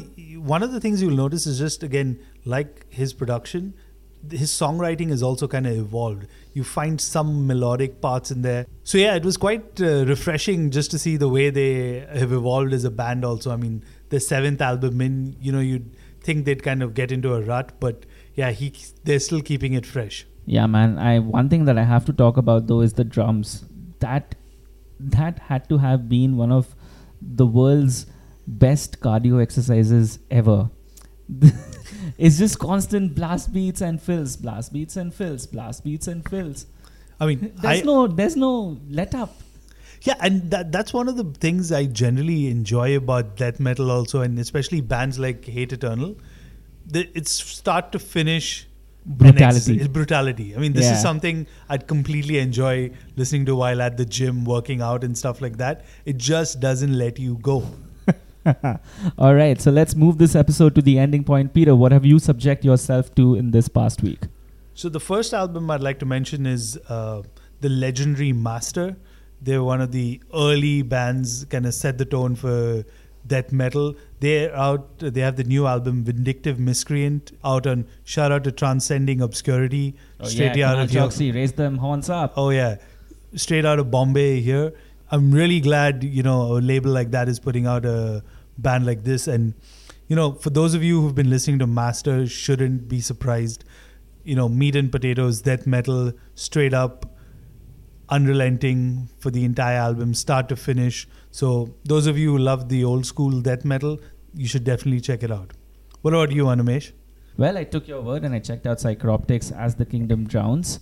[0.56, 3.74] one of the things you'll notice is just again, like his production,
[4.30, 6.28] his songwriting has also kind of evolved.
[6.54, 8.66] You find some melodic parts in there.
[8.84, 12.74] So yeah, it was quite uh, refreshing just to see the way they have evolved
[12.74, 13.24] as a band.
[13.24, 17.14] Also, I mean, the seventh album in, you know, you'd think they'd kind of get
[17.14, 18.06] into a rut, but
[18.36, 18.74] yeah, he
[19.04, 20.26] they're still keeping it fresh.
[20.46, 20.98] Yeah, man.
[20.98, 23.66] I one thing that I have to talk about though is the drums.
[24.00, 24.36] That
[25.00, 26.76] that had to have been one of
[27.22, 28.06] the world's
[28.48, 30.70] best cardio exercises ever.
[32.18, 36.66] it's just constant blast beats and fills, blast beats and fills, blast beats and fills.
[37.20, 39.36] I mean, there's I, no there's no let up.
[40.02, 44.22] Yeah, and that that's one of the things I generally enjoy about death metal also,
[44.22, 46.16] and especially bands like Hate Eternal.
[46.90, 48.68] The, it's start to finish
[49.06, 49.78] brutality.
[49.80, 50.56] It's brutality.
[50.56, 50.94] I mean, this Yeah.
[50.96, 55.42] is something I'd completely enjoy listening to while at the gym, working out and stuff
[55.42, 55.86] like that.
[56.06, 57.64] It just doesn't let you go.
[59.18, 61.54] All right, so let's move this episode to the ending point.
[61.54, 64.20] Peter, what have you subject yourself to in this past week?
[64.74, 67.22] So the first album I'd like to mention is uh,
[67.62, 68.96] the legendary Master.
[69.42, 72.84] They're one of the early bands, kind of set the tone for
[73.30, 73.96] death metal.
[74.20, 75.00] They're out.
[75.00, 77.86] They have the new album Vindictive Miscreant out on.
[78.04, 80.92] Shout out to Transcending Obscurity, straight Oh, yeah, out of.
[80.92, 82.34] Choksi, raise them horns up.
[82.36, 82.78] Oh yeah,
[83.36, 84.74] straight out of Bombay here.
[85.12, 88.24] I'm really glad you know a label like that is putting out a
[88.58, 89.54] band like this, and
[90.08, 93.64] you know for those of you who've been listening to Master, shouldn't be surprised.
[94.24, 97.06] You know, meat and potatoes, death metal, straight up,
[98.10, 101.08] unrelenting for the entire album, start to finish.
[101.32, 104.00] So those of you who love the old school death metal,
[104.34, 105.54] you should definitely check it out.
[106.02, 106.92] What about you, Animesh?
[107.38, 110.80] Well, I took your word and I checked out Psycroptic's as the kingdom drowns.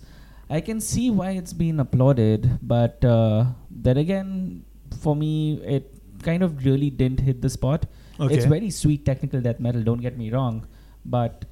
[0.50, 4.64] I can see why it's been applauded, but uh, then again,
[5.00, 7.86] for me, it kind of really didn't hit the spot.
[8.18, 8.34] Okay.
[8.34, 10.66] It's very sweet technical death metal, don't get me wrong,
[11.04, 11.44] but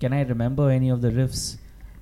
[0.00, 1.56] can I remember any of the riffs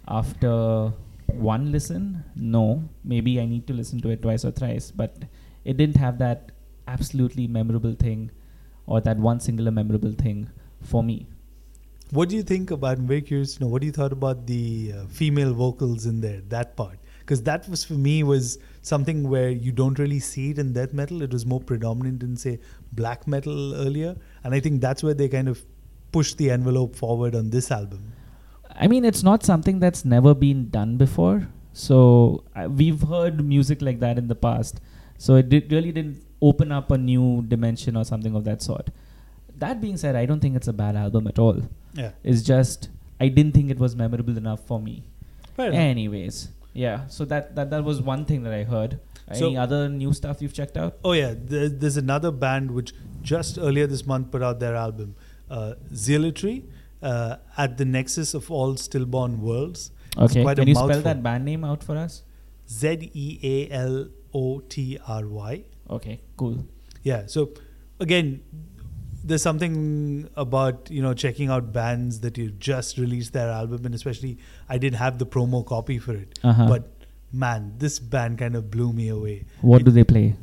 [0.08, 0.92] after
[1.26, 2.24] one listen?
[2.34, 2.88] No.
[3.04, 5.14] Maybe I need to listen to it twice or thrice, but
[5.64, 6.52] it didn't have that
[6.88, 8.30] absolutely memorable thing
[8.86, 10.50] or that one singular memorable thing
[10.82, 11.26] for me.
[12.10, 12.98] What do you think about?
[12.98, 13.68] I'm very curious to know.
[13.68, 16.40] What do you thought about the uh, female vocals in there?
[16.48, 20.58] That part, because that was for me was something where you don't really see it
[20.58, 21.22] in death metal.
[21.22, 22.58] It was more predominant in say
[22.92, 25.64] black metal earlier, and I think that's where they kind of
[26.10, 28.12] pushed the envelope forward on this album.
[28.74, 31.46] I mean, it's not something that's never been done before.
[31.72, 34.80] So uh, we've heard music like that in the past.
[35.26, 36.18] So it did, really didn't
[36.50, 38.88] open up a new dimension or something of that sort.
[39.64, 41.58] That being said, I don't think it's a bad album at all.
[42.02, 42.88] Yeah, It's just
[43.24, 45.02] I didn't think it was memorable enough for me.
[45.56, 45.72] fair.
[45.72, 46.36] Anyways,
[46.72, 47.06] yeah.
[47.16, 48.98] So that, that that was one thing that I heard.
[49.40, 50.96] So- Any other new stuff you've checked out?
[51.04, 52.92] Oh yeah, there, there's another band which
[53.32, 55.14] just earlier this month put out their album,
[55.50, 56.54] uh, Zealotry,
[57.02, 59.90] uh, at the nexus of all stillborn worlds.
[60.16, 60.42] Okay.
[60.54, 62.22] Can you spell that band name out for us?
[62.78, 65.64] Z E A L O T R Y.
[65.88, 66.20] Okay.
[66.36, 66.64] Cool.
[67.02, 67.26] Yeah.
[67.26, 67.50] So
[67.98, 68.42] again,
[69.24, 73.94] there's something about you know checking out bands that you've just released their album, and
[73.94, 76.38] especially I did have the promo copy for it.
[76.42, 76.66] Uh-huh.
[76.68, 76.88] But
[77.32, 79.44] man, this band kind of blew me away.
[79.60, 80.36] What It- do they play?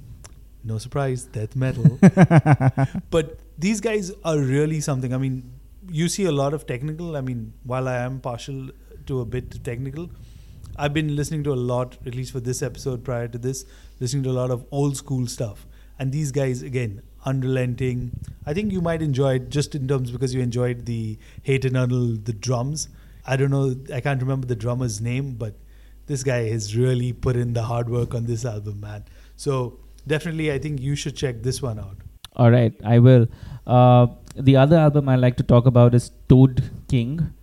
[0.64, 1.98] No surprise, death metal.
[3.10, 5.14] but these guys are really something.
[5.14, 5.52] I mean,
[5.90, 7.16] you see a lot of technical.
[7.16, 8.70] I mean, while I am partial
[9.06, 10.10] to a bit technical,
[10.78, 13.66] I've been listening to a lot, at least for this episode prior to this,
[14.00, 15.66] listening to a lot of old school stuff.
[15.98, 18.12] And these guys, again, unrelenting.
[18.46, 22.18] I think you might enjoy it just in terms because you enjoyed the Hate Eternal,
[22.18, 22.90] the drums.
[23.26, 25.56] I don't know, I can't remember the drummer's name, but
[26.06, 29.04] this guy has really put in the hard work on this album, man.
[29.36, 31.98] So definitely, I think you should check this one out.
[32.36, 33.28] All right, I will.
[33.66, 37.34] Uh, the other album I like to talk about is Toad King.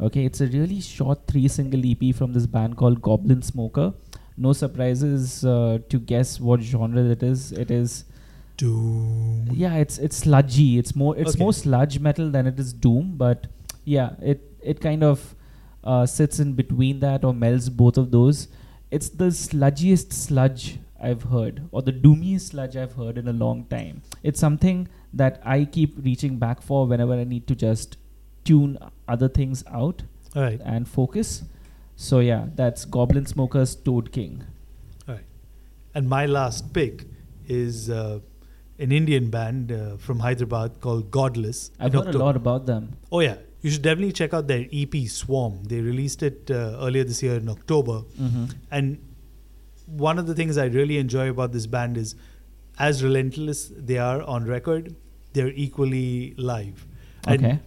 [0.00, 3.92] Okay, it's a really short three single EP from this band called Goblin Smoker.
[4.36, 7.50] No surprises uh, to guess what genre it is.
[7.52, 8.04] It is
[8.56, 9.48] Doom.
[9.52, 10.78] yeah, it's it's sludgy.
[10.78, 11.42] It's more it's Okay.
[11.44, 13.46] more sludge metal than it is doom, but
[13.84, 15.34] yeah, it it kind of
[15.84, 18.48] uh, sits in between that or melds both of those.
[18.90, 23.64] It's the sludgiest sludge I've heard, or the doomiest sludge I've heard in a long
[23.66, 24.02] time.
[24.24, 27.96] It's something that I keep reaching back for whenever I need to just
[28.48, 30.02] tune other things out
[30.34, 30.60] right.
[30.64, 31.42] and focus.
[31.96, 34.44] So yeah, that's Goblin Smoker's Toad King.
[35.06, 35.24] Right.
[35.94, 37.04] And my last pick
[37.46, 38.20] is uh,
[38.78, 41.70] an Indian band uh, from Hyderabad called Godless.
[41.80, 42.96] I've heard a lot about them.
[43.10, 45.64] Oh yeah, you should definitely check out their EP Swarm.
[45.64, 48.02] They released it uh, earlier this year in October.
[48.20, 48.44] Mm-hmm.
[48.70, 48.98] And
[49.86, 52.14] one of the things I really enjoy about this band is
[52.78, 54.94] as relentless they are on record,
[55.32, 56.86] they're equally live.
[57.26, 57.58] And Okay.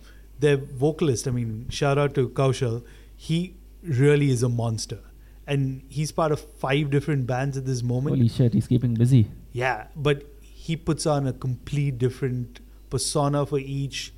[0.41, 2.83] Their vocalist, I mean, shout out to Kaushal,
[3.15, 4.99] he really is a monster.
[5.47, 8.17] And he's part of five different bands at this moment.
[8.17, 9.29] Holy shit, he's keeping busy.
[9.51, 14.13] Yeah, but he puts on a complete different persona for each.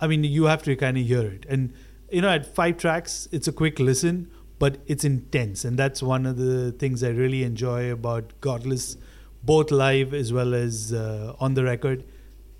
[0.00, 1.46] I mean, you have to kind of hear it.
[1.48, 1.72] And,
[2.10, 5.64] you know, at five tracks, it's a quick listen, but it's intense.
[5.64, 8.96] And that's one of the things I really enjoy about Godless,
[9.42, 12.04] both live as well as uh, on the record.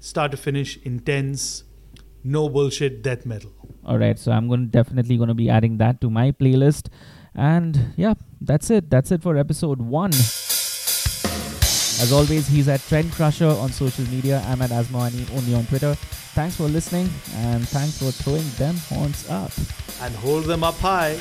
[0.00, 1.64] Start to finish, intense,
[2.24, 3.52] no bullshit death metal.
[3.84, 6.88] All right, so I'm going to definitely going to be adding that to my playlist.
[7.34, 8.90] And yeah, that's it.
[8.90, 10.10] That's it for episode one.
[12.00, 14.42] As always, he's at Trend Crusher on social media.
[14.46, 15.94] I'm at Asmani only on Twitter.
[16.34, 19.52] Thanks for listening and thanks for throwing them horns up.
[20.00, 21.16] And hold them up high.